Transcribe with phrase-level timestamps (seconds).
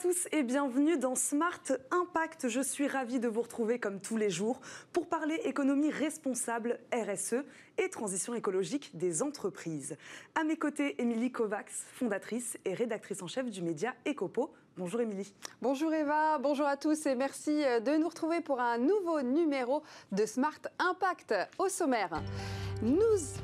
[0.00, 2.48] tous et bienvenue dans Smart Impact.
[2.48, 4.58] Je suis ravie de vous retrouver comme tous les jours
[4.94, 7.44] pour parler économie responsable, RSE
[7.76, 9.98] et transition écologique des entreprises.
[10.34, 14.54] À mes côtés, Émilie Kovacs, fondatrice et rédactrice en chef du média Ecopo.
[14.78, 15.34] Bonjour Émilie.
[15.60, 19.82] Bonjour Eva, bonjour à tous et merci euh, de nous retrouver pour un nouveau numéro
[20.12, 22.22] de Smart Impact au sommaire.
[22.82, 22.96] Nous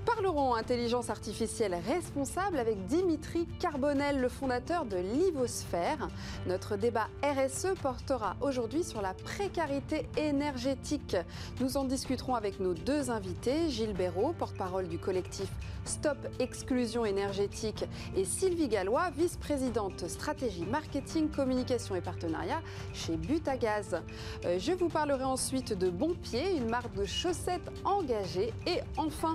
[0.06, 6.08] parlerons intelligence artificielle responsable avec Dimitri Carbonel, le fondateur de Livosphère.
[6.46, 11.18] Notre débat RSE portera aujourd'hui sur la précarité énergétique.
[11.60, 15.50] Nous en discuterons avec nos deux invités, Gilles Béraud, porte-parole du collectif
[15.84, 17.84] Stop Exclusion énergétique,
[18.16, 22.60] et Sylvie Gallois, vice-présidente stratégie marketing, communication et partenariat
[22.92, 24.02] chez Butagaz.
[24.44, 28.52] Euh, je vous parlerai ensuite de Bon Pied, une marque de chaussettes engagée.
[28.66, 29.25] Et enfin,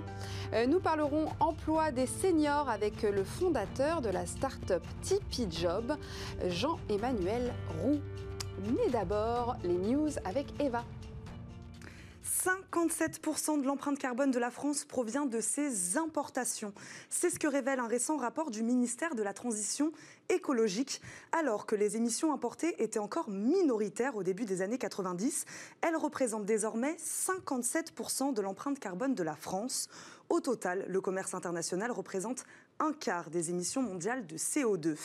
[0.53, 5.93] euh, nous parlerons emploi des seniors avec le fondateur de la start-up Tipeee Job,
[6.48, 7.99] Jean-Emmanuel Roux.
[8.65, 10.83] Mais d'abord, les news avec Eva.
[12.23, 16.73] 57% de l'empreinte carbone de la France provient de ses importations.
[17.09, 19.91] C'est ce que révèle un récent rapport du ministère de la Transition
[20.29, 21.01] écologique.
[21.31, 25.45] Alors que les émissions importées étaient encore minoritaires au début des années 90,
[25.81, 29.89] elles représentent désormais 57% de l'empreinte carbone de la France.
[30.29, 32.45] Au total, le commerce international représente
[32.79, 34.97] un quart des émissions mondiales de CO2.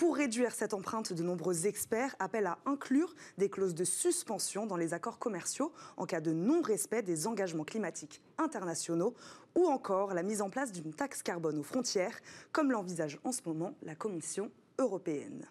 [0.00, 4.78] Pour réduire cette empreinte, de nombreux experts appellent à inclure des clauses de suspension dans
[4.78, 9.12] les accords commerciaux en cas de non-respect des engagements climatiques internationaux
[9.54, 12.18] ou encore la mise en place d'une taxe carbone aux frontières,
[12.50, 15.46] comme l'envisage en ce moment la Commission européenne.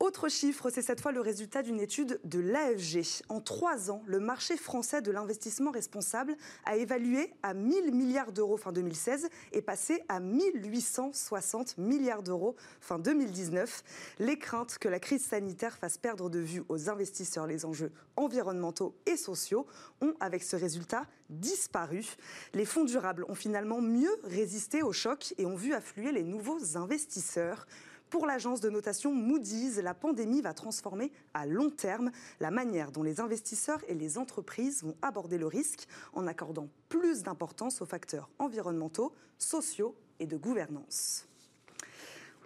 [0.00, 3.22] Autre chiffre, c'est cette fois le résultat d'une étude de l'AFG.
[3.28, 8.56] En trois ans, le marché français de l'investissement responsable a évalué à 1000 milliards d'euros
[8.56, 13.84] fin 2016 et passé à 1860 milliards d'euros fin 2019.
[14.20, 18.94] Les craintes que la crise sanitaire fasse perdre de vue aux investisseurs les enjeux environnementaux
[19.04, 19.66] et sociaux
[20.00, 22.06] ont, avec ce résultat, disparu.
[22.54, 26.78] Les fonds durables ont finalement mieux résisté au choc et ont vu affluer les nouveaux
[26.78, 27.66] investisseurs.
[28.10, 32.10] Pour l'agence de notation Moody's, la pandémie va transformer à long terme
[32.40, 37.22] la manière dont les investisseurs et les entreprises vont aborder le risque en accordant plus
[37.22, 41.29] d'importance aux facteurs environnementaux, sociaux et de gouvernance.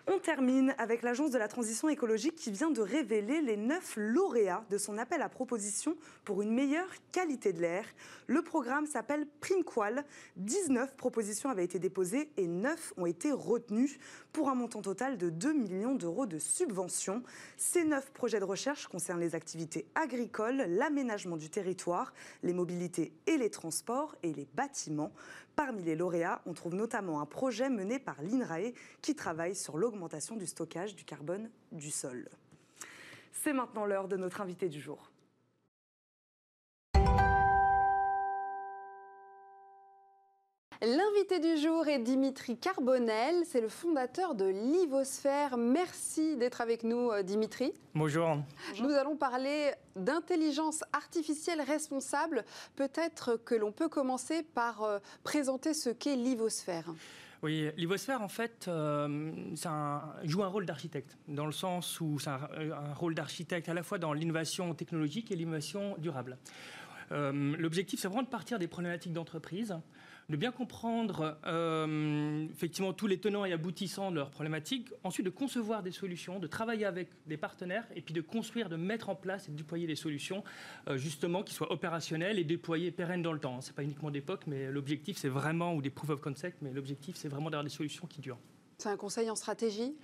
[0.07, 4.63] On termine avec l'Agence de la transition écologique qui vient de révéler les neuf lauréats
[4.69, 7.87] de son appel à proposition pour une meilleure qualité de l'air.
[8.27, 10.05] Le programme s'appelle PrimeQual.
[10.37, 13.99] 19 propositions avaient été déposées et 9 ont été retenues
[14.35, 17.23] pour un montant total de 2 millions d'euros de subventions.
[17.57, 22.13] Ces 9 projets de recherche concernent les activités agricoles, l'aménagement du territoire,
[22.43, 25.13] les mobilités et les transports et les bâtiments.
[25.57, 28.73] Parmi les lauréats, on trouve notamment un projet mené par l'INRAE
[29.03, 32.29] qui travaille sur l'augmentation du stockage du carbone du sol.
[33.33, 35.11] C'est maintenant l'heure de notre invité du jour.
[40.87, 45.57] L'invité du jour est Dimitri Carbonel, c'est le fondateur de Livosphère.
[45.57, 47.73] Merci d'être avec nous, euh, Dimitri.
[47.95, 48.37] Bonjour.
[48.83, 52.45] Nous allons parler d'intelligence artificielle responsable.
[52.77, 56.93] Peut-être que l'on peut commencer par euh, présenter ce qu'est Livosphère.
[57.43, 59.33] Oui, Livosphère, en fait, euh,
[60.25, 63.97] joue un rôle d'architecte, dans le sens où c'est un, rôle d'architecte à la fois
[63.97, 66.37] dans l'innovation technologique et l'innovation durable.
[67.11, 69.77] L'objectif, c'est vraiment de partir des problématiques d'entreprise,
[70.29, 75.31] de bien comprendre euh, effectivement tous les tenants et aboutissants de leurs problématiques, ensuite de
[75.31, 79.15] concevoir des solutions, de travailler avec des partenaires et puis de construire, de mettre en
[79.15, 80.43] place et de déployer des solutions
[80.89, 83.61] euh, justement qui soient opérationnelles et déployées pérennes dans le temps.
[83.61, 87.17] C'est pas uniquement d'époque, mais l'objectif c'est vraiment ou des proof of concept, mais l'objectif
[87.17, 88.39] c'est vraiment d'avoir des solutions qui durent.
[88.79, 89.97] C'est un conseil en stratégie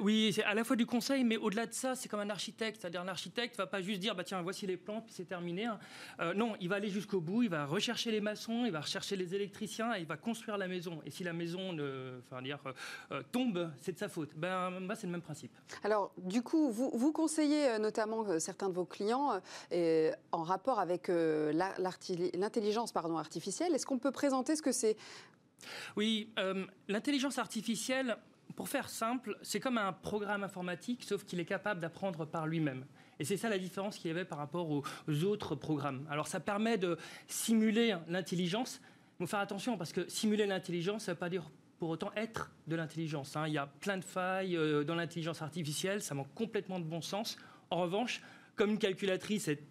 [0.00, 2.80] Oui, c'est à la fois du conseil, mais au-delà de ça, c'est comme un architecte.
[2.80, 5.24] C'est-à-dire, un architecte ne va pas juste dire, bah, tiens, voici les plans, puis c'est
[5.24, 5.64] terminé.
[5.64, 5.78] Hein.
[6.20, 9.16] Euh, non, il va aller jusqu'au bout, il va rechercher les maçons, il va rechercher
[9.16, 11.00] les électriciens, et il va construire la maison.
[11.04, 11.76] Et si la maison
[12.26, 12.72] enfin, dire, euh,
[13.12, 14.30] euh, tombe, c'est de sa faute.
[14.36, 15.52] Ben, c'est le même principe.
[15.82, 19.40] Alors, du coup, vous, vous conseillez notamment certains de vos clients
[20.32, 23.74] en rapport avec l'intelligence artificielle.
[23.74, 24.96] Est-ce qu'on peut présenter ce que c'est?
[25.96, 28.16] Oui, euh, l'intelligence artificielle,
[28.56, 32.84] pour faire simple, c'est comme un programme informatique, sauf qu'il est capable d'apprendre par lui-même.
[33.18, 34.82] Et c'est ça la différence qu'il y avait par rapport aux,
[35.24, 36.06] autres programmes.
[36.10, 36.98] Alors ça permet de
[37.28, 38.80] simuler l'intelligence.
[39.18, 42.50] Faut faire attention parce que simuler l'intelligence, ça ne veut pas dire pour autant être
[42.66, 43.36] de l'intelligence.
[43.36, 43.46] Hein.
[43.46, 47.00] Il y a plein de failles euh, dans l'intelligence artificielle, ça manque complètement de bon
[47.00, 47.36] sens.
[47.70, 48.20] En revanche,
[48.56, 49.62] comme une calculatrice est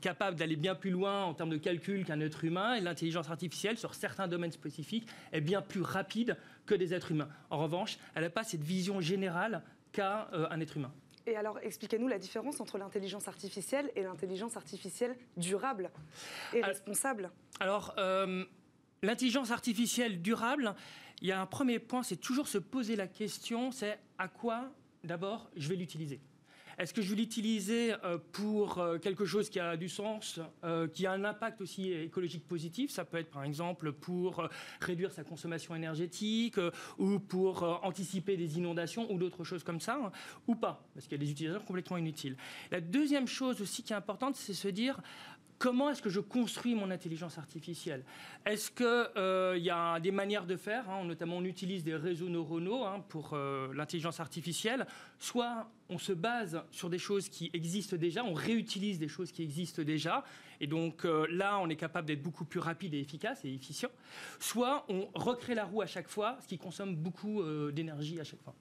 [0.00, 3.78] capable d'aller bien plus loin en termes de calcul qu'un être humain, et l'intelligence artificielle,
[3.78, 6.36] sur certains domaines spécifiques, est bien plus rapide
[6.66, 7.28] que des êtres humains.
[7.50, 9.62] En revanche, elle n'a pas cette vision générale
[9.92, 10.92] qu'a euh, un être humain.
[11.26, 15.90] Et alors, expliquez-nous la différence entre l'intelligence artificielle et l'intelligence artificielle durable
[16.52, 17.30] et responsable.
[17.60, 18.44] Alors, euh,
[19.02, 20.74] l'intelligence artificielle durable,
[21.22, 24.70] il y a un premier point, c'est toujours se poser la question, c'est à quoi
[25.02, 26.20] d'abord je vais l'utiliser
[26.78, 30.88] est-ce que je vais l'utiliser euh, pour euh, quelque chose qui a du sens, euh,
[30.88, 32.90] qui a un impact aussi écologique positif?
[32.90, 34.48] Ça peut être par exemple pour
[34.80, 36.56] réduire sa consommation énergétique
[36.98, 40.12] ou pour anticiper des inondations ou d'autres choses comme ça, hein,
[40.46, 42.36] ou pas, parce qu'il y a des utilisateurs complètement inutiles.
[42.70, 45.00] La deuxième chose aussi qui est importante, c'est se dire
[45.64, 48.04] comment est-ce que je construis mon intelligence artificielle?
[48.44, 48.84] Est-ce qu'il
[49.16, 53.02] euh, y a des manières de faire hein, Notamment, on utilise des réseaux neuronaux hein,
[53.08, 54.86] pour euh, l'intelligence artificielle.
[55.18, 59.42] Soit on se base sur des choses qui existent déjà, on réutilise des choses qui
[59.42, 60.22] existent déjà.
[60.60, 63.90] Et donc euh, là, on est capable d'être beaucoup plus rapide et efficace et efficient.
[64.40, 68.42] Soit on recrée la roue à chaque fois, ce qui consomme beaucoup d'énergie à chaque
[68.42, 68.54] fois.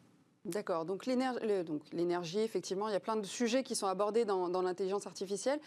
[0.46, 0.84] D'accord.
[0.84, 5.60] Donc l'énergie, effectivement, il y a plein de sujets qui sont abordés dans, l'intelligence artificielle.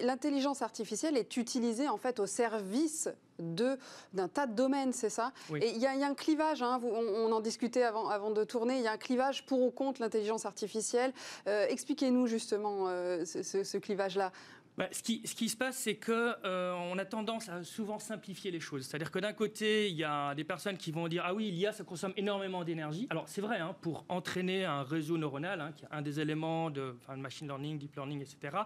[0.00, 5.32] L'intelligence artificielle est utilisée en fait au service d'un tas de domaines, c'est ça?
[5.60, 8.82] Et il y, a un clivage, hein, on, en discutait avant, avant de tourner, il
[8.82, 11.12] y a un clivage pour ou contre l'intelligence artificielle.
[11.46, 14.32] Euh, expliquez-nous justement euh, ce clivage-là.
[14.76, 18.84] Bah, ce, qui, se passe, c'est qu'on euh, a tendance à souvent simplifier les choses.
[18.84, 21.72] C'est-à-dire que d'un côté, il y a des personnes qui vont dire ah oui, l'IA
[21.72, 23.06] ça consomme énormément d'énergie.
[23.10, 26.70] Alors c'est vrai, hein, pour entraîner un réseau neuronal, hein, qui est un des éléments
[26.70, 28.58] de, machine learning, deep learning, etc.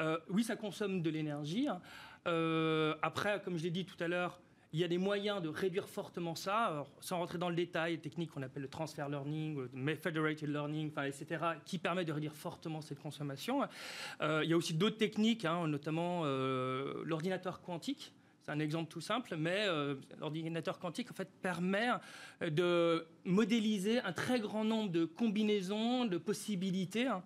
[0.00, 1.68] Euh, oui, ça consomme de l'énergie.
[1.68, 1.82] Hein.
[2.26, 4.40] Euh, après, comme je l'ai dit tout à l'heure,
[4.72, 8.30] il y a des moyens de réduire fortement ça, sans rentrer dans le détail, techniques
[8.30, 13.00] qu'on appelle le transfer learning, le federated learning, etc., qui permet de réduire fortement cette
[13.00, 13.62] consommation.
[14.22, 18.12] Euh, il y a aussi d'autres techniques, hein, notamment euh, l'ordinateur quantique.
[18.44, 21.88] C'est un exemple tout simple, mais euh, l'ordinateur quantique en fait permet
[22.40, 27.06] de modéliser un très grand nombre de combinaisons, de possibilités.
[27.06, 27.22] Hein.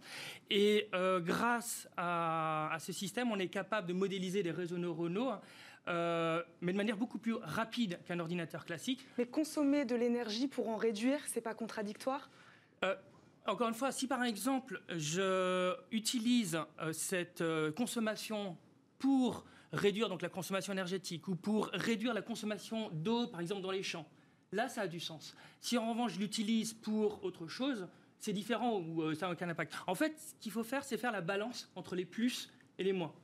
[0.50, 0.88] et
[1.20, 5.32] grâce à, à, ce système, on est capable de modéliser des réseaux neuronaux
[5.88, 9.06] euh, mais de manière beaucoup plus rapide qu'un ordinateur classique.
[9.19, 12.28] Mais consommer de l'énergie pour en réduire, c'est pas contradictoire?
[12.84, 12.96] Euh,
[13.46, 17.44] Encore une fois, si par exemple je utilise euh, cette
[17.76, 18.56] consommation
[18.98, 19.44] pour
[19.76, 23.82] réduire donc la consommation énergétique ou pour réduire la consommation d'eau, par exemple dans les
[23.82, 24.06] champs,
[24.52, 25.37] là ça a du sens.
[25.61, 27.87] Si en revanche je l'utilise pour autre chose,
[28.19, 29.75] c'est différent ou ça n'a aucun impact.
[29.87, 32.93] En fait, ce qu'il faut faire, c'est faire la balance entre les plus et les
[32.93, 33.14] moins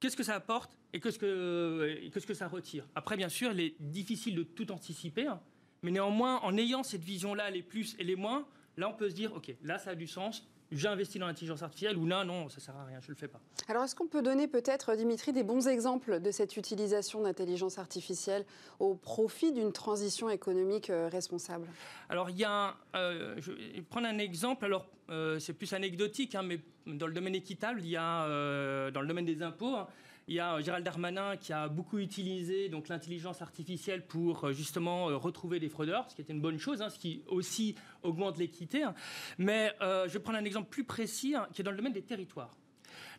[0.00, 2.86] qu'est-ce que ça apporte et qu'est-ce que, que ça retire?
[2.94, 5.40] Après, bien sûr, il est difficile de tout anticiper, hein.
[5.82, 8.46] mais néanmoins, en ayant cette vision-là, les plus et les moins,
[8.76, 11.62] là, on peut se dire, OK, là, ça a du sens, j'ai investi dans l'intelligence
[11.62, 13.40] artificielle ou là, non, ça sert à rien, je ne le fais pas.
[13.68, 18.44] Alors, est-ce qu'on peut donner peut-être, Dimitri, des bons exemples de cette utilisation d'intelligence artificielle
[18.78, 21.66] au profit d'une transition économique euh, responsable?
[22.08, 26.34] Alors, il y a, euh, je vais prendre un exemple, alors euh, c'est plus anecdotique,
[26.34, 28.26] hein, mais dans le domaine équitable, il y a,
[28.90, 29.86] dans le domaine des impôts, hein,
[30.28, 35.08] il y a Gérald Darmanin qui a beaucoup utilisé donc l'intelligence artificielle pour euh, justement
[35.08, 38.36] euh, retrouver des fraudeurs, ce qui était une bonne chose, hein, ce qui aussi augmente
[38.36, 38.82] l'équité.
[38.82, 38.94] Hein.
[39.38, 41.94] Mais euh, je vais prendre un exemple plus précis hein, qui est dans le domaine
[41.94, 42.54] des territoires.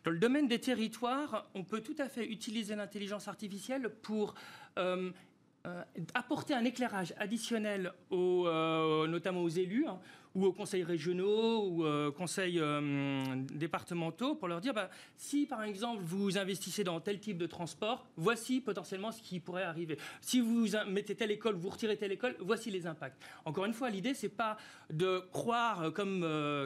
[0.04, 4.34] Dans le domaine des territoires, on peut tout à fait utiliser l'intelligence artificielle pour
[6.14, 9.86] apporter un éclairage additionnel, notamment aux élus,
[10.34, 15.46] ou aux conseils régionaux ou aux euh, conseils euh, départementaux pour leur dire bah, si
[15.46, 19.98] par exemple vous investissez dans tel type de transport, voici potentiellement ce qui pourrait arriver.
[20.20, 23.20] Si vous mettez telle école, vous retirez telle école, voici les impacts.
[23.44, 24.56] Encore une fois, l'idée c'est pas
[24.90, 26.20] de croire euh, comme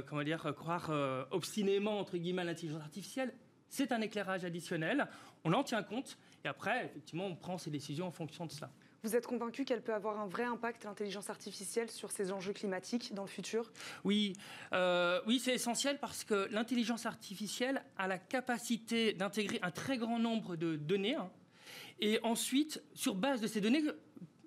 [0.06, 0.90] comment dire croire
[1.30, 3.33] obstinément entre guillemets l'intelligence artificielle.
[3.68, 5.06] C'est un éclairage additionnel.
[5.44, 8.71] On en tient compte et après effectivement on prend ses décisions en fonction de cela.
[9.04, 13.12] Vous êtes convaincu qu'elle peut avoir un vrai impact, l'intelligence artificielle, sur ces enjeux climatiques
[13.12, 13.70] dans le futur?
[14.02, 14.32] Oui,
[14.73, 20.18] euh, oui c'est essentiel parce que l'intelligence artificielle a la capacité d'intégrer un très grand
[20.18, 21.16] nombre de données.
[21.16, 21.30] Hein,
[22.00, 23.82] et ensuite, sur base de ces données,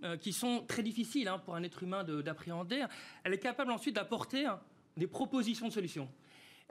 [0.04, 2.84] euh, qui sont très difficiles hein, pour un être humain d'appréhender,
[3.24, 4.60] elle est capable ensuite d'apporter hein,
[4.98, 6.10] des propositions de solutions.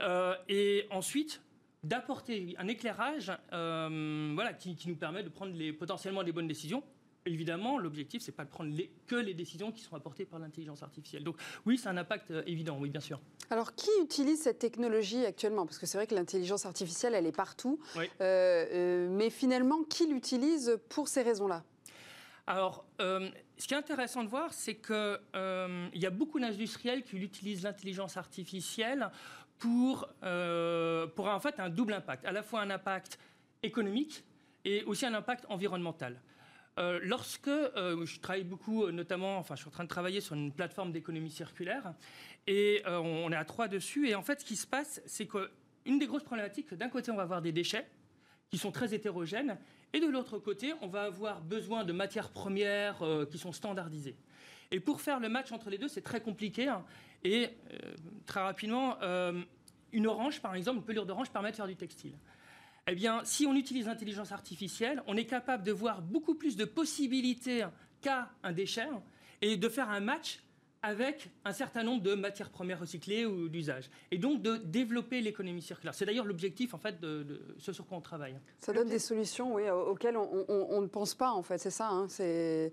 [0.00, 1.40] Euh, et ensuite,
[1.84, 6.82] d'apporter un éclairage voilà, qui, nous permet de prendre les, potentiellement des bonnes décisions
[7.26, 8.74] évidemment, l'objectif, c'est pas de prendre
[9.06, 11.24] que les décisions qui sont apportées par l'intelligence artificielle.
[11.24, 13.20] Donc oui, c'est un impact euh, évident, oui, bien sûr.
[13.50, 15.66] Alors, qui utilise cette technologie actuellement?
[15.66, 17.78] Parce que c'est vrai que l'intelligence artificielle, elle est partout.
[17.96, 21.64] Euh, euh, mais finalement, qui l'utilise pour ces raisons-là?
[22.48, 25.18] Alors, ce qui est intéressant de voir, c'est qu'il
[25.94, 29.10] y a beaucoup d'industriels qui utilisent l'intelligence artificielle
[29.58, 33.18] pour, pour en fait un double impact, à la fois un impact
[33.64, 34.22] économique
[34.64, 36.20] et aussi un impact environnemental.
[36.78, 40.34] Euh, lorsque euh, je travaille beaucoup, notamment, enfin, je suis en train de travailler sur
[40.34, 41.94] une plateforme d'économie circulaire,
[42.46, 44.08] et on est à trois dessus.
[44.08, 47.16] Et en fait, ce qui se passe, c'est qu'une des grosses problématiques, d'un côté, on
[47.16, 47.88] va avoir des déchets
[48.50, 49.58] qui sont très hétérogènes,
[49.92, 53.02] et de l'autre côté, on va avoir besoin de matières premières
[53.32, 54.14] qui sont standardisées.
[54.70, 56.68] Et pour faire le match entre les deux, c'est très compliqué.
[56.68, 56.84] Hein.
[57.24, 57.48] et
[58.26, 58.96] très rapidement,
[59.92, 62.14] une orange, par exemple, une pelure d'orange permet de faire du textile.
[62.88, 66.64] Eh bien, si on utilise l'intelligence artificielle, on est capable de voir beaucoup plus de
[66.64, 67.66] possibilités
[68.00, 68.86] qu'à un déchet
[69.42, 70.40] et de faire un match
[70.82, 73.90] avec un certain nombre de matières premières recyclées ou d'usage.
[74.12, 75.94] Et donc de développer l'économie circulaire.
[75.94, 78.38] C'est d'ailleurs l'objectif en fait de, ce sur quoi on travaille.
[78.60, 81.88] Ça donne des solutions oui, auxquelles on, ne pense pas en fait, c'est ça.
[81.88, 82.72] Hein, c'est...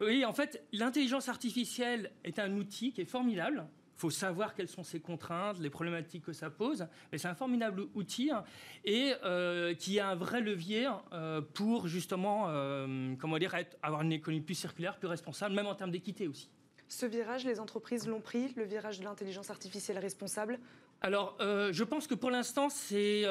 [0.00, 3.66] Oui, en fait, l'intelligence artificielle est un outil qui est formidable
[3.98, 6.86] faut savoir quelles sont ses contraintes, les problématiques que ça pose.
[7.10, 8.44] Mais c'est un formidable outil hein,
[8.84, 14.12] et euh, qui a un vrai levier euh, pour justement, euh, comment dire, avoir une
[14.12, 16.48] économie plus circulaire, plus responsable, même en termes d'équité aussi.
[16.86, 20.58] Ce virage, les entreprises l'ont pris, le virage de l'intelligence artificielle responsable?
[21.00, 23.24] Alors, je pense que pour l'instant, c'est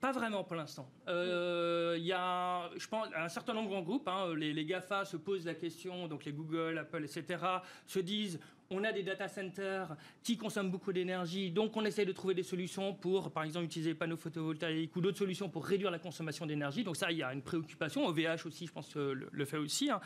[0.00, 0.90] pas vraiment pour l'instant.
[1.06, 5.16] Il y a, je pense, un certain nombre de groupes, hein, les, les, GAFA se
[5.16, 7.38] posent la question, donc les Google, Apple, etc.,
[7.86, 12.12] se disent on a des data centers qui consomment beaucoup d'énergie, donc on essaie de
[12.12, 15.90] trouver des solutions pour, par exemple, utiliser les panneaux photovoltaïques ou d'autres solutions pour réduire
[15.90, 16.84] la consommation d'énergie.
[16.84, 18.06] Donc ça, il y a une préoccupation.
[18.06, 19.90] OVH aussi, je pense, le, fait aussi.
[19.90, 20.00] Hein.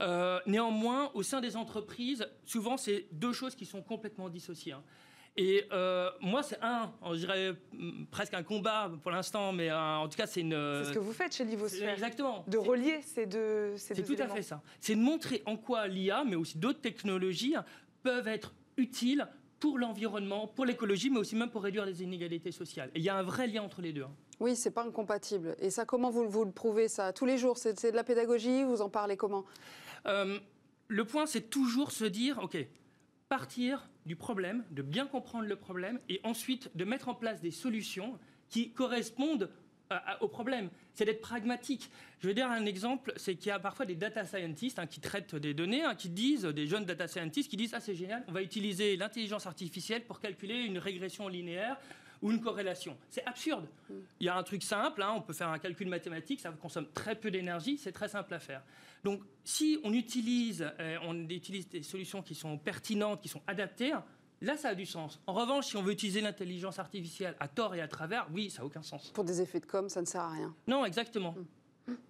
[0.00, 4.72] Euh, néanmoins, au sein des entreprises, souvent, c'est deux choses qui sont complètement dissociées.
[4.72, 4.82] Hein.
[5.40, 9.96] Et euh, moi, c'est un, on dirait mm, presque un combat pour l'instant, mais euh,
[9.96, 10.82] en tout cas, c'est une.
[10.82, 11.92] C'est ce que vous faites chez Livosphère.
[11.92, 12.44] Exactement.
[12.48, 13.76] De relier ces deux.
[13.76, 14.60] C'est tout à fait ça.
[14.80, 17.54] C'est de montrer en quoi l'IA, mais aussi d'autres technologies,
[18.02, 19.26] peuvent être utiles
[19.60, 22.90] pour l'environnement, pour l'écologie, mais aussi même pour réduire les inégalités sociales.
[22.94, 24.04] Et il y a un vrai lien entre les deux.
[24.04, 24.14] Hein.
[24.40, 25.56] Oui, c'est pas incompatible.
[25.58, 28.62] Et ça, comment vous, vous le prouvez ça Tous les jours, c'est de la pédagogie?
[28.62, 29.44] Vous en parlez comment?
[30.06, 30.38] Euh,
[30.86, 32.56] Le point, c'est toujours se dire, OK,
[33.28, 37.50] partir du problème, de bien comprendre le problème, et ensuite de mettre en place des
[37.50, 39.50] solutions qui correspondent
[40.20, 40.70] au problème.
[40.94, 41.90] C'est d'être pragmatique.
[42.20, 45.00] Je vais dire un exemple, c'est qu'il y a parfois des data scientists hein, qui
[45.00, 48.24] traitent des données, hein, qui disent, des jeunes data scientists qui disent ah c'est génial,
[48.28, 51.76] on va utiliser l'intelligence artificielle pour calculer une régression linéaire
[52.20, 52.96] ou une corrélation.
[53.10, 53.68] C'est absurde.
[54.20, 56.88] Il y a un truc simple, hein, on peut faire un calcul mathématique, ça consomme
[56.92, 58.62] très peu d'énergie, c'est très simple à faire.
[59.04, 63.92] Donc si on utilise, euh, on utilise des solutions qui sont pertinentes, qui sont adaptées,
[64.40, 65.20] Là, ça a du sens.
[65.26, 68.62] En revanche, si on veut utiliser l'intelligence artificielle à tort et à travers, oui, ça
[68.62, 69.10] n'a aucun sens.
[69.10, 70.54] Pour des effets de com, ça ne sert à rien.
[70.66, 71.34] Non, exactement.
[71.36, 71.46] Hum.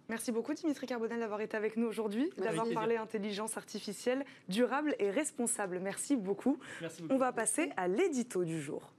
[0.09, 5.11] Merci beaucoup Dimitri Carbonel d'avoir été avec nous aujourd'hui, d'avoir parlé intelligence artificielle durable et
[5.11, 5.79] responsable.
[5.79, 6.59] Merci beaucoup.
[6.81, 7.15] Merci beaucoup.
[7.15, 8.93] On va passer à l'édito du jour.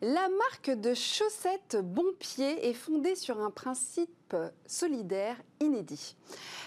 [0.00, 4.10] La marque de chaussettes Bon Pied est fondée sur un principe
[4.66, 6.16] solidaire inédit.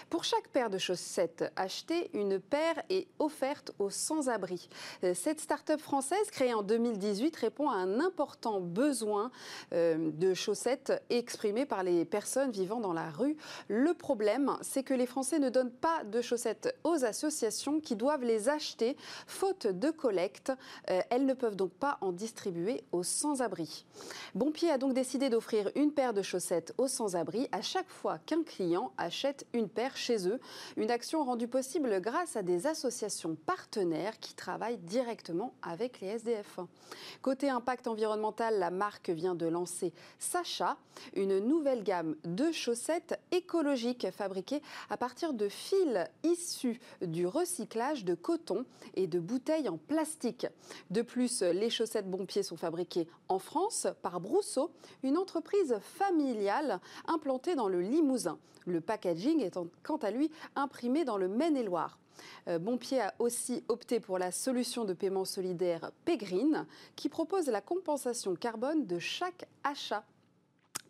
[0.08, 4.68] Pour chaque paire de chaussettes achetée, une paire est offerte aux sans-abri.
[5.02, 9.32] Euh, cette start-up française, créée en 2018, répond à un important besoin
[9.72, 13.36] euh, de chaussettes exprimé par les personnes vivant dans la rue.
[13.68, 18.24] Le problème, c'est que les Français ne donnent pas de chaussettes aux associations qui doivent
[18.24, 18.96] les acheter,
[19.26, 20.52] faute de collecte.
[20.90, 23.86] Euh, elles ne peuvent donc pas en distribuer aux sans-abri.
[24.34, 28.42] Bonpied a donc décidé d'offrir une paire de chaussettes aux sans-abri à chaque fois qu'un
[28.42, 30.38] client achète une paire chez eux.
[30.76, 36.60] Une action rendue possible grâce à des associations partenaires qui travaillent directement avec les SDF.
[37.22, 40.76] Côté impact environnemental, la marque vient de lancer Sacha,
[41.14, 44.60] une nouvelle gamme de chaussettes écologiques fabriquées
[44.90, 50.46] à partir de fils issus du recyclage de coton et de bouteilles en plastique.
[50.90, 54.72] De plus, les chaussettes bon pied sont fabriquées en France par Brousseau,
[55.02, 58.38] une entreprise familiale implantée dans le Limousin.
[58.66, 61.98] Le packaging étant quant à lui imprimé dans le Maine-et-Loire.
[62.48, 67.60] Euh, Bonpied a aussi opté pour la solution de paiement solidaire Pégrine qui propose la
[67.60, 70.04] compensation carbone de chaque achat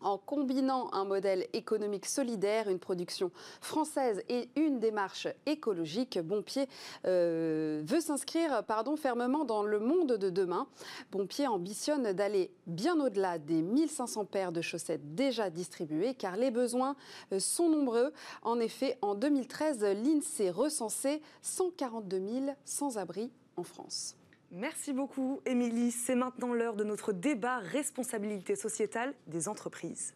[0.01, 6.67] en combinant un modèle économique solidaire, une production française et une démarche écologique, Bonpied
[7.05, 8.63] euh, veut s'inscrire
[8.97, 10.67] fermement dans le monde de demain.
[11.11, 16.95] Bonpied ambitionne d'aller bien au-delà des 1500 paires de chaussettes déjà distribuées, car les besoins
[17.31, 18.11] euh, sont nombreux.
[18.41, 24.16] En effet, en 2013, l'INSEE recensait 142 000 sans-abri en France.
[24.51, 25.91] Merci beaucoup, Émilie.
[25.91, 30.15] C'est maintenant l'heure de notre débat responsabilité sociétale des entreprises.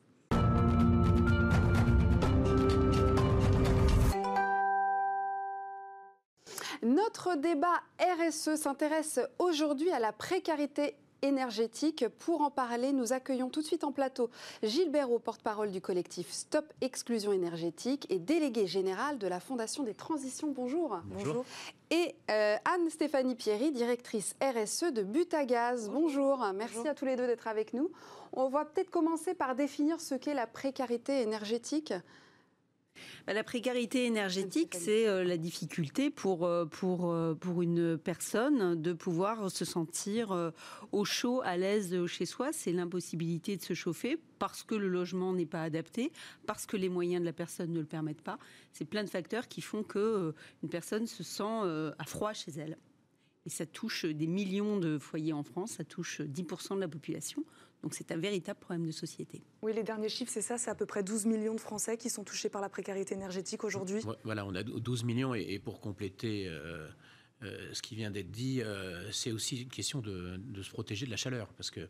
[6.83, 12.05] Notre débat RSE s'intéresse aujourd'hui à la précarité énergétique.
[12.19, 14.29] Pour en parler, nous accueillons tout de suite en plateau
[14.63, 19.93] Gilles Béraud, porte-parole du collectif Stop Exclusion énergétique et délégué général de la Fondation des
[19.93, 20.51] Transitions.
[20.51, 20.99] Bonjour.
[21.05, 21.45] Bonjour.
[21.89, 25.89] Et euh, Anne-Stéphanie Pierry, directrice RSE de Butagaz.
[25.89, 26.45] Bonjour.
[26.55, 27.91] Merci à tous les deux d'être avec nous.
[28.33, 31.93] On va peut-être commencer par définir ce qu'est la précarité énergétique.
[33.27, 38.81] Bah, la précarité énergétique, c'est euh, la difficulté pour, euh, pour, euh, pour une personne
[38.81, 40.51] de pouvoir se sentir
[40.91, 42.51] au chaud, à l'aise chez soi.
[42.51, 46.11] C'est l'impossibilité de se chauffer parce que le logement n'est pas adapté,
[46.47, 48.39] parce que les moyens de la personne ne le permettent pas.
[48.73, 50.33] C'est plein de facteurs qui font que
[50.63, 52.77] une personne se sent à froid chez elle.
[53.45, 57.43] Et ça touche des millions de foyers en France, ça touche 10% de la population.
[57.83, 59.41] Donc c'est un véritable problème de société.
[59.61, 62.09] Oui, les derniers chiffres, c'est ça, c'est à peu près 12 millions de Français qui
[62.09, 64.01] sont touchés par la précarité énergétique aujourd'hui.
[64.23, 66.47] Voilà, on a 12 millions et, pour compléter...
[66.47, 66.87] Euh,
[67.43, 71.09] euh, ce qui vient d'être dit, euh, c'est aussi une question de, se protéger de
[71.09, 71.89] la chaleur, parce que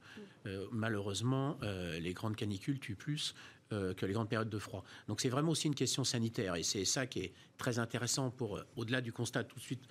[0.71, 1.59] malheureusement,
[1.99, 3.35] les grandes canicules tuent plus
[3.71, 4.83] que les grandes périodes de froid.
[5.07, 8.59] Donc c'est vraiment aussi une question sanitaire, et c'est ça qui est très intéressant pour,
[8.75, 9.87] au-delà du constat tout de suite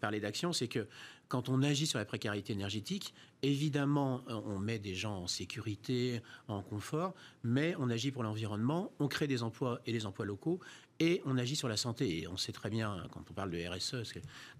[0.00, 0.86] parler d'action, c'est que
[1.28, 6.20] quand on agit sur la précarité énergétique, évidemment, euh, on met des gens en sécurité,
[6.48, 10.60] en confort, mais on agit pour l'environnement, on crée des emplois et des emplois locaux,
[11.00, 12.20] et on agit sur la santé.
[12.20, 13.96] Et on sait très bien, quand on parle de RSE,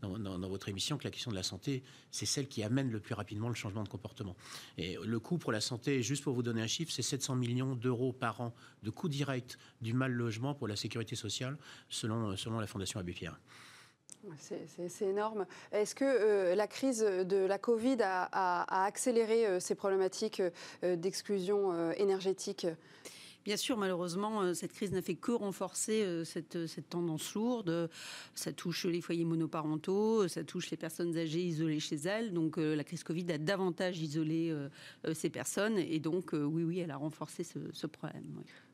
[0.03, 3.15] dans, votre émission, que la question de la santé, c'est celle qui amène le plus
[3.15, 4.37] rapidement le changement de comportement.
[4.79, 7.75] Et le coût pour la santé, juste pour vous donner un chiffre, c'est 700 millions
[7.75, 11.57] d'euros par an de coût direct du mal logement pour la sécurité sociale,
[11.89, 13.39] selon, selon la Fondation Abbé Pierre.
[14.39, 15.47] C'est énorme.
[15.73, 20.43] Est-ce que euh, la crise de la Covid a, accéléré euh, ces problématiques
[20.83, 22.67] euh, d'exclusion énergétique?
[23.45, 27.91] Bien sûr, malheureusement, euh, cette crise n'a fait que renforcer euh, cette, cette, tendance lourde.
[28.35, 32.33] Ça touche les foyers monoparentaux, ça touche les personnes âgées isolées chez elles.
[32.33, 34.55] Donc euh, la crise Covid a davantage isolé
[35.13, 35.79] ces personnes.
[35.79, 38.25] Et donc, oui, oui, elle a renforcé ce, problème.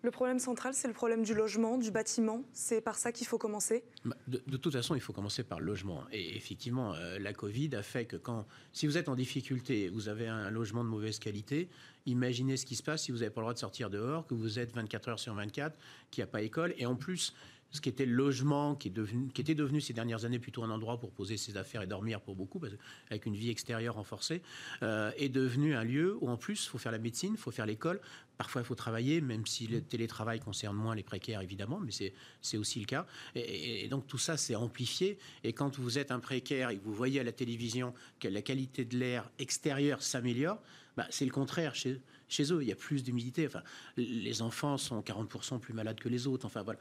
[0.02, 2.44] Le problème central, c'est le problème du logement, du bâtiment.
[2.52, 3.82] C'est par ça qu'il faut commencer?
[4.04, 6.04] Bah, de, de, toute façon, il faut commencer par le logement.
[6.12, 10.28] Et effectivement, la Covid a fait que quand, si vous êtes en difficulté, vous avez
[10.28, 11.68] un logement de mauvaise qualité,
[12.06, 14.34] Imaginez ce qui se passe si vous n'avez pas le droit de sortir dehors, que
[14.34, 15.76] vous êtes 24 heures sur 24,
[16.10, 17.34] qu'il n'y a pas école, et en plus,
[17.72, 21.12] ce qui était le logement, qui, était devenu ces dernières années plutôt un endroit pour
[21.12, 22.60] poser ses affaires et dormir pour beaucoup,
[23.08, 24.42] avec une vie extérieure renforcée,
[24.82, 27.50] euh, est devenu un lieu où en plus il faut faire la médecine, il faut
[27.50, 28.00] faire l'école.
[28.38, 31.92] Parfois il faut travailler, même si le télétravail concerne moins les précaires évidemment, mais
[32.40, 33.06] c'est aussi le cas.
[33.34, 35.18] Et, et donc tout ça c'est amplifié.
[35.44, 38.42] Et quand vous êtes un précaire et que vous voyez à la télévision que la
[38.42, 40.60] qualité de l'air extérieur s'améliore,
[40.96, 42.62] bah, c'est le contraire chez, chez eux.
[42.62, 43.46] Il y a plus d'humidité.
[43.46, 43.62] Enfin,
[43.96, 46.46] les enfants sont 40% plus malades que les autres.
[46.46, 46.78] Enfin, voilà.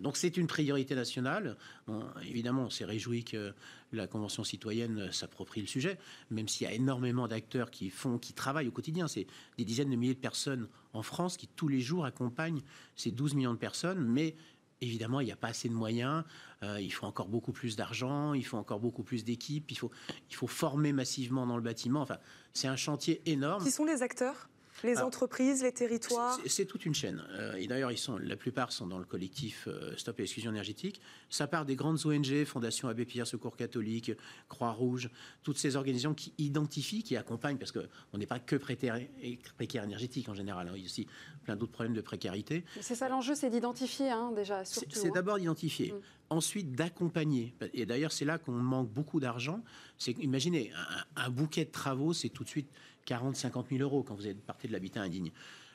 [0.00, 1.56] Donc, c'est une priorité nationale.
[2.22, 3.54] évidemment, on s'est réjoui que
[3.92, 5.98] la Convention citoyenne s'approprie le sujet,
[6.30, 9.08] même s'il y a énormément d'acteurs qui font, qui travaillent au quotidien.
[9.08, 9.26] C'est
[9.58, 12.62] des dizaines de milliers de personnes en France qui tous les jours accompagnent
[12.94, 14.34] ces 12 millions de personnes, mais
[14.80, 16.24] évidemment, il n'y a pas assez de moyens.
[16.62, 19.90] Euh, il faut encore beaucoup plus d'argent, il faut encore beaucoup plus d'équipes, il faut,
[20.28, 22.00] il faut former massivement dans le bâtiment.
[22.02, 22.18] Enfin,
[22.52, 23.62] c'est un chantier énorme.
[23.64, 24.48] Qui sont les acteurs?
[24.84, 27.22] Les entreprises, les territoires C'est toute une chaîne.
[27.32, 27.90] Euh, et d'ailleurs,
[28.22, 31.00] la plupart sont dans le collectif euh, Stop et Exclusion énergétique.
[31.28, 34.12] Ça part des grandes ONG, Fondation Abbé Pierre, Secours catholique,
[34.48, 35.10] Croix-Rouge,
[35.42, 38.98] toutes ces organisations qui identifient, qui accompagnent, parce qu'on n'est pas que précaire,
[39.56, 40.68] précaire énergétique en général.
[40.68, 40.72] Hein.
[40.76, 41.06] Il y a aussi
[41.44, 42.64] plein d'autres problèmes de précarité.
[42.80, 44.64] C'est ça l'enjeu, c'est d'identifier hein, déjà.
[44.64, 45.10] C'est hein.
[45.14, 45.92] d'abord d'identifier.
[45.92, 46.00] Mm.
[46.32, 47.54] Ensuite, d'accompagner.
[47.74, 49.64] Et d'ailleurs, c'est là qu'on manque beaucoup d'argent.
[49.98, 50.70] C'est imaginez,
[51.16, 52.70] un, un, bouquet de travaux, c'est tout de suite
[53.10, 55.32] 40, 50 000 euros quand vous êtes parti de l'habitat indigne.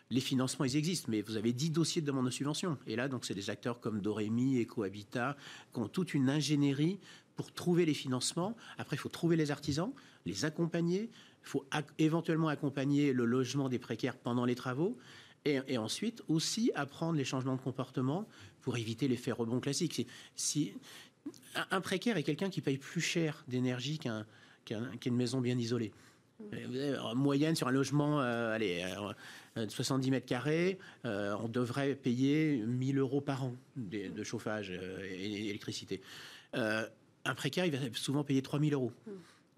[0.10, 2.78] Les financements, ils existent, mais vous avez 10 dossiers de demande de subvention.
[2.88, 5.36] Et là, donc, c'est des acteurs comme Dorémy, EcoHabitat,
[5.74, 6.98] qui ont toute une ingénierie
[7.36, 8.56] pour trouver les financements.
[8.78, 9.92] Après, il faut trouver les artisans,
[10.26, 11.10] les accompagner.
[11.44, 11.66] Il faut
[12.00, 14.98] éventuellement accompagner le logement des précaires pendant les travaux.
[15.44, 18.30] Et, ensuite, aussi apprendre les changements de comportement
[18.62, 20.08] pour éviter l'effet rebond classique.
[20.38, 20.72] Si,
[21.70, 25.92] un précaire est quelqu'un qui paye plus cher d'énergie qu'une maison bien isolée.
[27.02, 28.86] En moyenne, sur un logement euh, allez,
[29.58, 34.72] euh, de 70 mètres carrés, euh, on devrait payer 1000 euros par an de, chauffage
[34.72, 36.02] et d'électricité.
[36.54, 38.92] un précaire, il va souvent payer 3000 euros.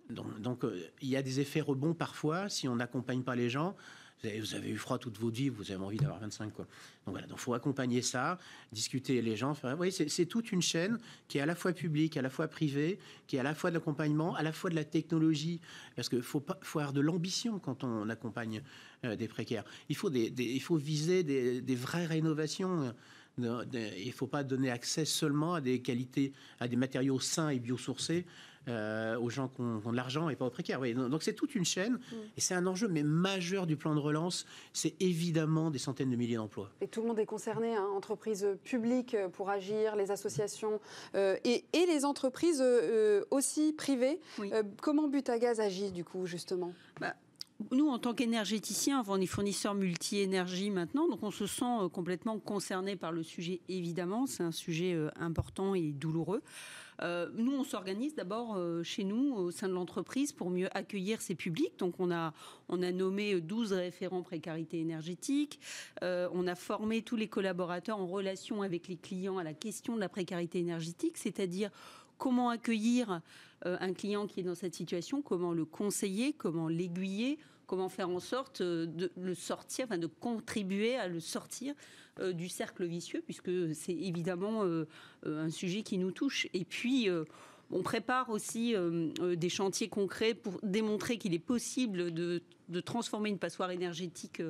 [0.10, 0.66] Donc, donc
[1.02, 3.76] il y a des effets rebonds parfois si on n'accompagne pas les gens
[4.24, 6.66] vous avez, eu froid toute votre vie, vous avez envie d'avoir 25 quoi.
[7.06, 8.40] Donc voilà, donc faut accompagner ça,
[8.72, 9.54] discuter les gens.
[9.78, 13.00] oui, c'est toute une chaîne qui est à la fois publique, à la fois privée,
[13.28, 15.62] qui est à la fois de l'accompagnement, à la fois de la technologie,
[15.96, 18.62] parce qu'il faut avoir de l'ambition quand on accompagne
[19.06, 19.64] euh, des précaires.
[19.90, 22.94] Il faut des, il faut viser des, des vraies rénovations.
[23.38, 27.60] Il ne faut pas donner accès seulement à des qualités, à des matériaux sains et
[27.60, 28.26] biosourcés
[28.68, 30.82] euh, aux gens qui ont, de l'argent et pas aux précaires.
[30.82, 32.16] Oui, donc c'est toute une chaîne mm.
[32.36, 34.46] et c'est un enjeu mais majeur du plan de relance.
[34.74, 36.70] C'est évidemment des centaines de milliers d'emplois.
[36.82, 40.82] Et tout le monde est concerné, hein, entreprises publiques pour agir, les associations
[41.16, 44.20] euh, et, les entreprises euh, aussi privées.
[44.82, 46.74] comment Butagaz agit du coup justement?
[47.00, 47.14] Bah,
[47.72, 52.96] nous, en tant qu'énergéticiens, on est fournisseurs multi-énergie maintenant, donc on se sent complètement concerné
[52.96, 54.28] par le sujet, évidemment.
[54.28, 56.44] C'est un sujet important et douloureux.
[57.02, 61.22] Euh, nous, on s'organise d'abord euh, chez nous, au sein de l'entreprise, pour mieux accueillir
[61.22, 61.78] ces publics.
[61.78, 62.34] Donc, on a,
[62.70, 65.60] on a nommé 12 référents précarité énergétique.
[66.04, 69.96] Euh, on a formé tous les collaborateurs en relation avec les clients à la question
[69.96, 71.70] de la précarité énergétique, c'est-à-dire
[72.18, 73.22] comment accueillir
[73.64, 78.20] un client qui est dans cette situation, comment le conseiller, comment l'aiguiller, comment faire en
[78.20, 81.76] sorte de le sortir, enfin de contribuer à le sortir
[82.20, 84.88] euh, du cercle vicieux, puisque c'est évidemment euh,
[85.26, 86.48] euh, un sujet qui nous touche.
[86.54, 87.10] Et puis,
[87.70, 88.74] on prépare aussi
[89.20, 92.42] des chantiers concrets pour démontrer qu'il est possible de,
[92.86, 94.42] transformer une passoire énergétique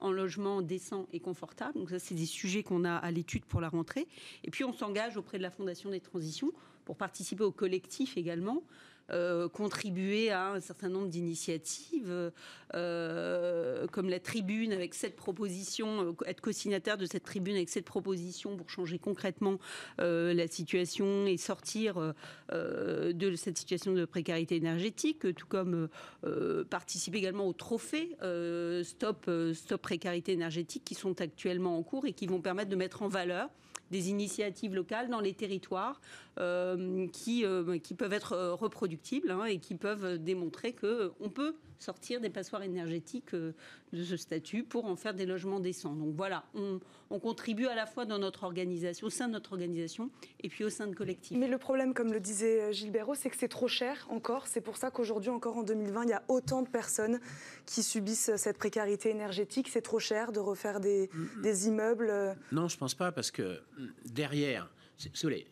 [0.00, 1.78] en logement décent et confortable.
[1.78, 4.08] Donc ça, c'est des sujets qu'on a à l'étude pour la rentrée.
[4.42, 6.52] Et puis, on s'engage auprès de la Fondation des Transitions
[6.84, 8.64] pour participer au collectif également
[9.10, 12.32] euh, contribuer à un certain nombre d'initiatives,
[12.74, 17.84] euh, comme la tribune avec cette proposition, euh, être co-signataire de cette tribune avec cette
[17.84, 19.58] proposition pour changer concrètement
[19.98, 22.14] la situation et sortir
[22.50, 25.88] de cette situation de précarité énergétique, tout comme
[26.70, 28.16] participer également au trophée
[28.82, 33.02] Stop, Stop Précarité énergétique qui sont actuellement en cours et qui vont permettre de mettre
[33.02, 33.50] en valeur
[33.90, 36.00] des initiatives locales dans les territoires
[36.38, 41.54] euh, qui, euh, qui peuvent être euh, reproductibles hein, et qui peuvent démontrer qu'on peut
[41.78, 45.94] sortir des passoires énergétiques de ce statut pour en faire des logements décents.
[45.94, 46.80] Donc voilà, on,
[47.20, 50.10] contribue à la fois dans notre organisation, au sein de notre organisation
[50.42, 51.38] et puis au sein de collectifs.
[51.38, 54.48] Mais le problème, comme le disait Gilles c'est que c'est trop cher encore.
[54.48, 57.20] C'est pour ça qu'aujourd'hui, encore en 2020, il y a autant de personnes
[57.66, 59.68] qui subissent cette précarité énergétique.
[59.70, 61.08] C'est trop cher de refaire des,
[61.42, 62.36] des immeubles.
[62.50, 63.60] Non, je ne pense pas, parce que
[64.06, 64.73] derrière,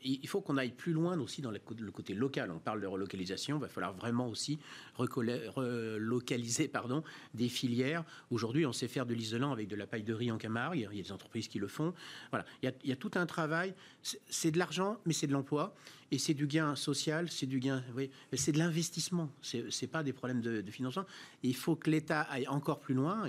[0.04, 2.50] il faut qu'on aille plus loin aussi dans le côté local.
[2.50, 4.58] On parle de relocalisation, il va falloir vraiment aussi
[4.96, 7.02] relocaliser pardon,
[7.34, 8.04] des filières.
[8.30, 10.86] Aujourd'hui, on sait faire de l'isolant avec de la paille de riz en Camargue.
[10.90, 11.92] Il y a des entreprises qui le font.
[12.30, 13.74] Voilà, il y a, tout un travail.
[14.02, 15.74] C'est de l'argent, mais c'est de l'emploi.
[16.10, 19.30] Et c'est du gain social, c'est du gain, oui, c'est de l'investissement.
[19.40, 21.06] C'est pas des problèmes de, financement.
[21.42, 23.26] il faut que l'État aille encore plus loin.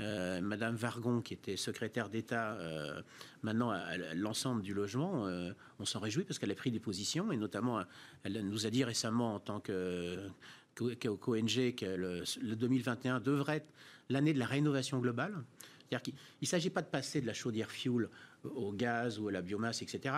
[0.00, 3.00] Euh, Madame Vargon, qui était secrétaire d'État euh,
[3.42, 7.32] maintenant à, l'ensemble du logement, euh, on s'en réjouit parce qu'elle a pris des positions
[7.32, 7.82] et notamment
[8.22, 10.28] elle nous a dit récemment en tant que
[10.74, 13.72] qu'ONG que le, 2021 devrait être
[14.10, 15.34] l'année de la rénovation globale.
[15.78, 18.10] C'est-à-dire qu'il ne s'agit pas de passer de la chaudière fuel
[18.44, 20.14] au gaz ou à la biomasse, etc.,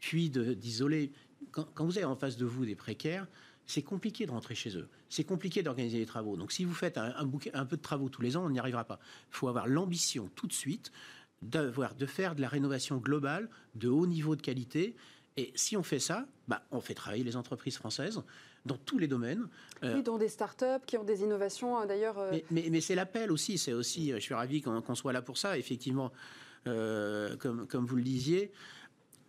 [0.00, 1.12] puis d'isoler.
[1.52, 3.28] Quand, quand, vous avez en face de vous des précaires,
[3.66, 4.88] c'est compliqué de rentrer chez eux.
[5.08, 6.36] C'est compliqué d'organiser les travaux.
[6.36, 8.84] Donc si vous faites un, un, peu de travaux tous les ans, on n'y arrivera
[8.84, 8.98] pas.
[9.30, 10.92] Il faut avoir l'ambition tout de suite
[11.42, 14.94] de faire de la rénovation globale de haut niveau de qualité.
[15.36, 18.22] Et si on fait ça, bah, on fait travailler les entreprises françaises
[18.64, 19.48] dans tous les domaines.
[19.82, 22.18] Euh, oui, dans des start-up qui ont des innovations hein, d'ailleurs.
[22.18, 23.58] Euh, mais, c'est l'appel aussi.
[23.58, 24.12] C'est aussi.
[24.12, 25.58] Je suis ravi qu'on soit là pour ça.
[25.58, 26.12] Effectivement,
[26.66, 28.52] euh, comme, comme vous le disiez,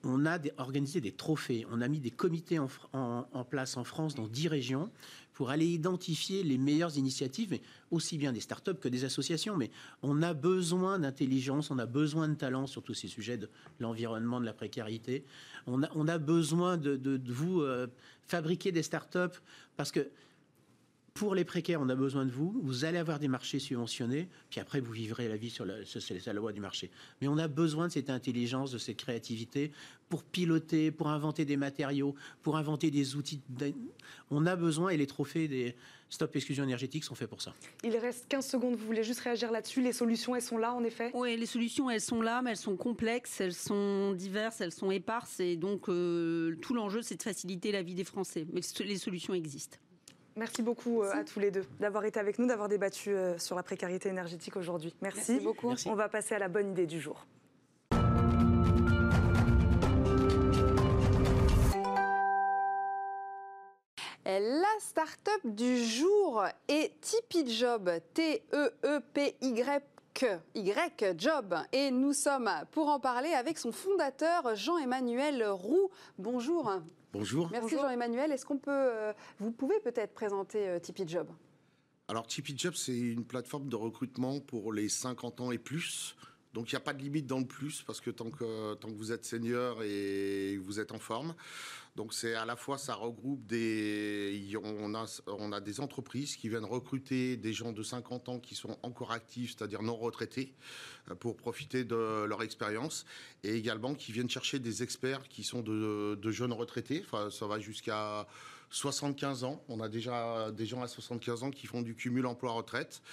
[0.03, 4.27] on a organisé des trophées, on a mis des comités en, place en France dans
[4.27, 4.89] dix régions
[5.33, 9.57] pour aller identifier les meilleures initiatives, mais aussi bien des startups que des associations.
[9.57, 13.49] Mais on a besoin d'intelligence, on a besoin de talent sur tous ces sujets de
[13.79, 15.23] l'environnement, de la précarité.
[15.65, 17.87] On a, besoin de, vous euh,
[18.27, 19.39] fabriquer des startups
[19.77, 20.09] parce que
[21.13, 22.59] pour les précaires, on a besoin de vous.
[22.63, 25.75] Vous allez avoir des marchés subventionnés, puis après, vous vivrez la vie sur la,
[26.25, 26.89] la loi du marché.
[27.21, 29.71] Mais on a besoin de cette intelligence, de cette créativité
[30.09, 33.41] pour piloter, pour inventer des matériaux, pour inventer des outils.
[34.31, 35.75] On a besoin, et les trophées des
[36.09, 37.55] Stop Exclusion énergétique sont faits pour ça.
[37.83, 38.75] Il reste 15 secondes.
[38.75, 41.09] Vous voulez juste réagir là-dessus Les solutions, elles sont là, en effet?
[41.15, 44.91] Oui, les solutions, elles sont là, mais elles sont complexes, elles sont diverses, elles sont
[44.91, 45.39] éparses.
[45.39, 48.45] Et donc, euh, tout l'enjeu, c'est de faciliter la vie des Français.
[48.53, 49.77] Mais les solutions existent.
[50.35, 53.55] Merci beaucoup euh, à tous les deux d'avoir été avec nous, d'avoir débattu euh, sur
[53.55, 54.93] la précarité énergétique aujourd'hui.
[55.01, 55.39] Merci.
[55.39, 55.73] beaucoup.
[55.85, 57.25] On va passer à la bonne idée du jour.
[64.25, 69.83] La start-up du jour est Tipeee Job, T-E-E-P-Y
[70.55, 70.73] y
[71.17, 71.55] Job.
[71.71, 75.89] Et nous sommes pour en parler avec son fondateur Jean-Emmanuel Roux.
[76.17, 76.71] Bonjour.
[77.13, 77.47] Bonjour.
[77.51, 78.31] Merci Jean-Emmanuel.
[78.31, 81.27] Est-ce qu'on peut, euh, vous pouvez peut-être présenter euh, Tipeee Job?
[82.07, 86.15] Alors Tipeee Job, c'est une plateforme de recrutement pour les 50 ans et plus.
[86.55, 88.87] Donc il n'y a pas de limite dans le plus parce que tant que, tant
[88.87, 91.35] que vous êtes senior et vous êtes en forme.
[91.95, 96.49] Donc c'est à la fois ça regroupe des on a on a des entreprises qui
[96.49, 100.55] viennent recruter des gens de 50 ans qui sont encore actifs, c'est-à-dire non retraités
[101.11, 103.05] euh, pour profiter de leur expérience
[103.43, 107.45] et également qui viennent chercher des experts qui sont de, de jeunes retraités, enfin ça
[107.45, 108.27] va jusqu'à
[108.71, 109.63] 75 ans.
[109.69, 113.03] On a déjà des gens à 75 ans qui font du cumul emploi-retraite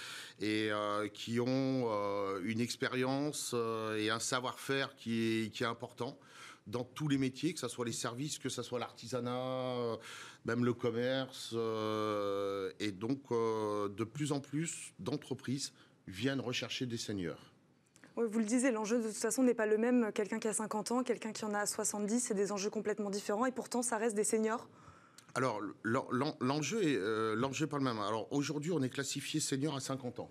[0.41, 3.55] et euh, qui ont euh, une expérience
[3.99, 6.19] et un savoir-faire qui qui est important
[6.71, 9.99] dans tous les métiers, que ce soit les services, que ce soit l'artisanat,
[10.45, 11.53] même le commerce.
[12.81, 15.73] et donc, de plus en plus d'entreprises
[16.07, 17.53] viennent rechercher des seniors.
[18.17, 20.11] vous le disiez, l'enjeu de toute façon n'est pas le même.
[20.13, 23.47] Quelqu'un qui a 50 ans, quelqu'un qui en a 70, c'est des enjeux complètement différents.
[23.47, 24.69] Et pourtant, ça reste des seniors
[25.35, 27.99] alors, l'enjeu est, euh, l'enjeu pas le même.
[27.99, 30.31] Alors, aujourd'hui, on est classifié senior à 50 ans.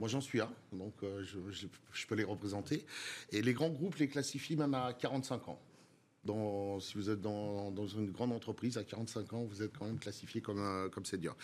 [0.00, 2.84] Moi, j'en suis un, donc euh, je, peux les représenter.
[3.30, 5.60] Et les grands groupes les classifient même à 45 ans.
[6.80, 10.40] Si vous êtes dans, une grande entreprise, à 45 ans, vous êtes quand même classifié
[10.40, 11.36] comme, euh, comme senior.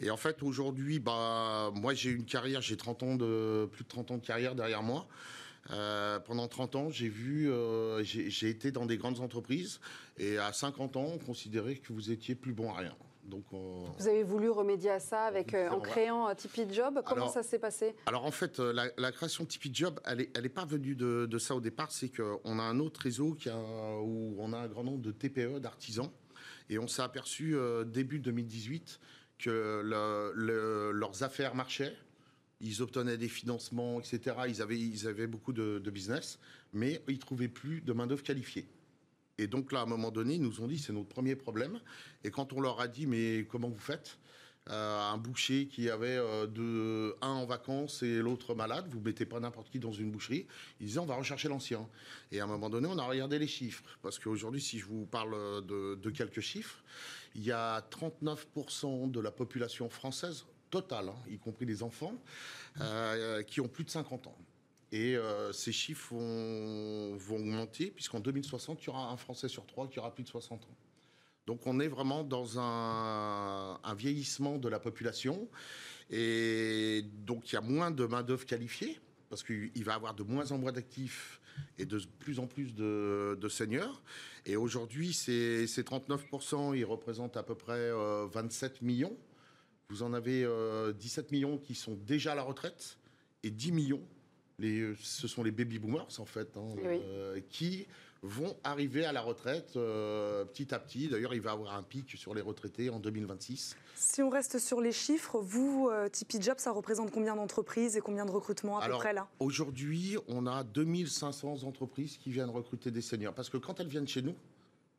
[0.00, 3.88] Et en fait, aujourd'hui, bah, moi, j'ai une carrière, j'ai 30 ans de, plus de
[3.88, 5.06] 30 ans de carrière derrière moi.
[5.70, 9.80] Euh, pendant 30 ans, j'ai vu, euh, j'ai été dans des grandes entreprises
[10.18, 12.94] et à 50 ans, on considérait que vous étiez plus bon à rien.
[13.30, 17.00] Donc, Vous avez voulu remédier à ça avec, euh, en créant Tipeee Job.
[17.06, 17.94] Comment ça s'est passé?
[18.06, 21.26] Alors en fait, la, création de Tipeee Job, elle n'est elle est pas venue de,
[21.26, 21.90] de, ça au départ.
[21.92, 23.56] C'est qu'on a un autre réseau qui a,
[24.02, 26.10] où on a un grand nombre de TPE, d'artisans.
[26.68, 29.00] Et on s'est aperçu début 2018
[29.38, 31.96] que le, leurs affaires marchaient
[32.60, 34.36] ils obtenaient des financements, etc.
[34.48, 36.38] Ils avaient, ils avaient beaucoup de, business,
[36.72, 38.66] mais ils trouvaient plus de main-d'œuvre qualifiée.
[39.40, 41.80] Et donc là, à un moment donné, ils nous ont dit c'est notre premier problème.
[42.24, 44.18] Et quand on leur a dit mais comment vous faites
[44.68, 49.40] euh, Un boucher qui avait euh, un en vacances et l'autre malade, vous mettez pas
[49.40, 50.46] n'importe qui dans une boucherie.
[50.78, 51.88] Ils disaient on va rechercher l'ancien.
[52.30, 55.06] Et à un moment donné, on a regardé les chiffres parce qu'aujourd'hui, si je vous
[55.06, 56.84] parle de, quelques chiffres,
[57.34, 62.12] il y a 39% de la population française total, hein, y compris les enfants,
[62.80, 64.36] euh, qui ont plus de 50 ans.
[64.92, 69.66] Et euh, ces chiffres vont, vont augmenter, puisqu'en 2060, il y aura un Français sur
[69.66, 70.76] trois qui aura plus de 60 ans.
[71.46, 75.48] Donc on est vraiment dans un, vieillissement de la population.
[76.10, 80.22] Et donc il y a moins de main-d'œuvre qualifiée, parce qu'il va y avoir de
[80.22, 81.40] moins en moins d'actifs
[81.78, 84.02] et de plus en plus de, de seniors.
[84.46, 87.90] Et aujourd'hui, ces, ces 39%, ils représentent à peu près
[88.32, 89.16] 27 euh, millions.
[89.88, 90.46] Vous en avez
[90.94, 92.98] 17 euh, millions qui sont déjà à la retraite
[93.42, 94.02] et 10 millions,
[94.60, 97.86] les, ce sont les baby boomers en fait, hein, euh, qui
[98.22, 101.08] vont arriver à la retraite euh, petit à petit.
[101.08, 103.76] D'ailleurs, il va y avoir un pic sur les retraités en 2026.
[103.94, 108.26] Si on reste sur les chiffres, vous, Tipeee Job, ça représente combien d'entreprises et combien
[108.26, 109.28] de recrutements à peu près là?
[109.40, 113.34] Aujourd'hui, on a 2500 entreprises qui viennent recruter des seniors.
[113.34, 114.34] Parce que quand elles viennent chez nous,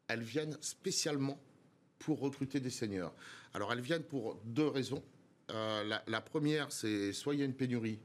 [0.08, 1.40] elles viennent spécialement
[2.02, 3.14] pour recruter des seniors.
[3.54, 5.04] Alors elles viennent pour deux raisons.
[5.52, 8.00] Euh, la, première, c'est soit il y a une pénurie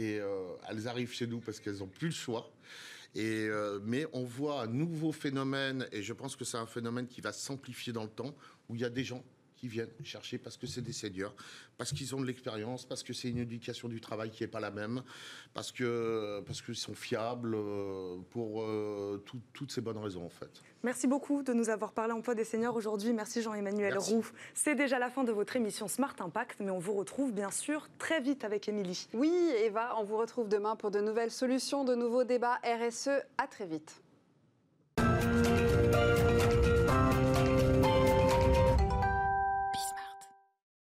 [0.00, 2.50] et euh, elles arrivent chez nous parce qu'elles n'ont plus le choix.
[3.16, 7.20] Euh, mais on voit un nouveau phénomène, et je pense que c'est un phénomène qui
[7.20, 8.34] va s'amplifier dans le temps,
[8.68, 9.22] où il y a des gens
[9.60, 11.34] qui viennent chercher parce que c'est des seniors,
[11.76, 14.60] parce qu'ils ont de l'expérience, parce que c'est une éducation du travail qui n'est pas
[14.60, 15.02] la même,
[15.52, 20.62] parce que parce qu'ils sont fiables euh, pour euh, toutes ces bonnes raisons en fait.
[20.82, 23.12] Merci beaucoup de nous avoir parlé emploi des seniors aujourd'hui.
[23.12, 24.26] Merci Jean-Emmanuel Roux.
[24.54, 27.88] C'est déjà la fin de votre émission Smart Impact, mais on vous retrouve bien sûr
[27.98, 29.08] très vite avec Émilie.
[29.12, 33.10] Oui, Eva, on vous retrouve demain pour de nouvelles solutions, de nouveaux débats RSE.
[33.36, 34.00] À très vite.